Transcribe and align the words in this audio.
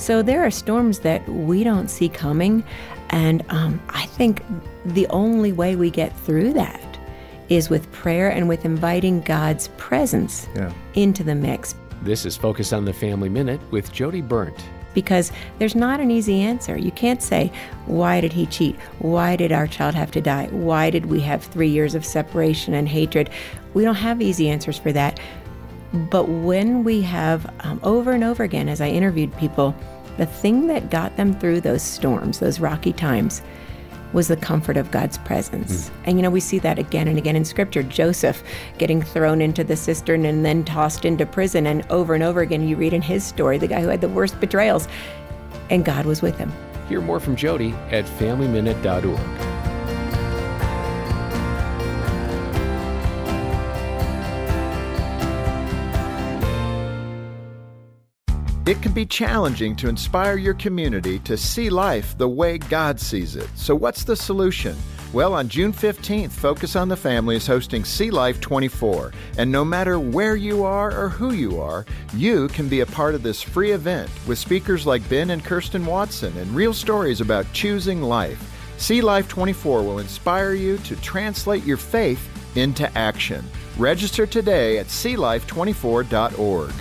So 0.00 0.22
there 0.22 0.42
are 0.42 0.50
storms 0.50 1.00
that 1.00 1.28
we 1.28 1.62
don't 1.62 1.88
see 1.88 2.08
coming. 2.08 2.64
And 3.10 3.44
um, 3.50 3.78
I 3.90 4.06
think 4.06 4.42
the 4.86 5.06
only 5.08 5.52
way 5.52 5.76
we 5.76 5.90
get 5.90 6.18
through 6.20 6.54
that 6.54 6.98
is 7.50 7.68
with 7.68 7.92
prayer 7.92 8.30
and 8.30 8.48
with 8.48 8.64
inviting 8.64 9.20
God's 9.20 9.68
presence 9.76 10.48
yeah. 10.56 10.72
into 10.94 11.22
the 11.22 11.34
mix. 11.34 11.74
This 12.00 12.24
is 12.24 12.34
Focus 12.34 12.72
on 12.72 12.86
the 12.86 12.94
Family 12.94 13.28
Minute 13.28 13.60
with 13.70 13.92
Jodie 13.92 14.26
Berndt. 14.26 14.58
Because 14.94 15.32
there's 15.58 15.76
not 15.76 16.00
an 16.00 16.10
easy 16.10 16.40
answer. 16.40 16.78
You 16.78 16.92
can't 16.92 17.22
say, 17.22 17.52
why 17.84 18.22
did 18.22 18.32
he 18.32 18.46
cheat? 18.46 18.76
Why 19.00 19.36
did 19.36 19.52
our 19.52 19.66
child 19.66 19.94
have 19.94 20.10
to 20.12 20.22
die? 20.22 20.46
Why 20.46 20.88
did 20.88 21.06
we 21.06 21.20
have 21.20 21.44
three 21.44 21.68
years 21.68 21.94
of 21.94 22.06
separation 22.06 22.72
and 22.72 22.88
hatred? 22.88 23.28
We 23.74 23.84
don't 23.84 23.96
have 23.96 24.22
easy 24.22 24.48
answers 24.48 24.78
for 24.78 24.92
that. 24.92 25.20
But 25.92 26.28
when 26.28 26.84
we 26.84 27.02
have, 27.02 27.52
um, 27.60 27.80
over 27.82 28.12
and 28.12 28.22
over 28.22 28.42
again, 28.42 28.68
as 28.68 28.80
I 28.80 28.88
interviewed 28.88 29.36
people, 29.36 29.74
the 30.18 30.26
thing 30.26 30.66
that 30.68 30.90
got 30.90 31.16
them 31.16 31.38
through 31.38 31.62
those 31.62 31.82
storms, 31.82 32.38
those 32.38 32.60
rocky 32.60 32.92
times, 32.92 33.42
was 34.12 34.28
the 34.28 34.36
comfort 34.36 34.76
of 34.76 34.90
God's 34.90 35.18
presence. 35.18 35.88
Mm. 35.88 35.92
And 36.04 36.18
you 36.18 36.22
know, 36.22 36.30
we 36.30 36.40
see 36.40 36.58
that 36.60 36.78
again 36.78 37.08
and 37.08 37.18
again 37.18 37.36
in 37.36 37.44
scripture. 37.44 37.82
Joseph 37.82 38.42
getting 38.78 39.02
thrown 39.02 39.40
into 39.40 39.62
the 39.64 39.76
cistern 39.76 40.24
and 40.24 40.44
then 40.44 40.64
tossed 40.64 41.04
into 41.04 41.26
prison. 41.26 41.66
And 41.66 41.84
over 41.90 42.14
and 42.14 42.22
over 42.22 42.40
again, 42.40 42.66
you 42.66 42.76
read 42.76 42.92
in 42.92 43.02
his 43.02 43.24
story, 43.24 43.58
the 43.58 43.68
guy 43.68 43.80
who 43.80 43.88
had 43.88 44.00
the 44.00 44.08
worst 44.08 44.40
betrayals, 44.40 44.88
and 45.70 45.84
God 45.84 46.06
was 46.06 46.22
with 46.22 46.36
him. 46.36 46.52
Hear 46.88 47.00
more 47.00 47.20
from 47.20 47.36
Jodie 47.36 47.72
at 47.92 48.04
FamilyMinute.org. 48.04 49.49
It 58.66 58.82
can 58.82 58.92
be 58.92 59.06
challenging 59.06 59.74
to 59.76 59.88
inspire 59.88 60.36
your 60.36 60.52
community 60.52 61.18
to 61.20 61.38
see 61.38 61.70
life 61.70 62.16
the 62.18 62.28
way 62.28 62.58
God 62.58 63.00
sees 63.00 63.34
it. 63.34 63.48
So, 63.54 63.74
what's 63.74 64.04
the 64.04 64.14
solution? 64.14 64.76
Well, 65.14 65.32
on 65.32 65.48
June 65.48 65.72
15th, 65.72 66.30
Focus 66.30 66.76
on 66.76 66.88
the 66.88 66.96
Family 66.96 67.36
is 67.36 67.46
hosting 67.46 67.84
See 67.84 68.10
Life 68.10 68.38
24. 68.40 69.12
And 69.38 69.50
no 69.50 69.64
matter 69.64 69.98
where 69.98 70.36
you 70.36 70.62
are 70.62 70.92
or 70.96 71.08
who 71.08 71.32
you 71.32 71.58
are, 71.58 71.86
you 72.14 72.48
can 72.48 72.68
be 72.68 72.80
a 72.80 72.86
part 72.86 73.14
of 73.14 73.22
this 73.22 73.40
free 73.40 73.72
event 73.72 74.10
with 74.28 74.38
speakers 74.38 74.86
like 74.86 75.08
Ben 75.08 75.30
and 75.30 75.42
Kirsten 75.42 75.86
Watson 75.86 76.36
and 76.36 76.54
real 76.54 76.74
stories 76.74 77.22
about 77.22 77.50
choosing 77.54 78.02
life. 78.02 78.46
See 78.76 79.00
Life 79.00 79.26
24 79.26 79.82
will 79.82 80.00
inspire 80.00 80.52
you 80.52 80.76
to 80.78 80.96
translate 80.96 81.64
your 81.64 81.78
faith 81.78 82.28
into 82.56 82.96
action. 82.96 83.42
Register 83.78 84.26
today 84.26 84.78
at 84.78 84.86
seelife24.org. 84.86 86.72